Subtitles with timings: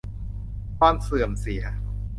[0.79, 1.63] ความเสื่อมเสีย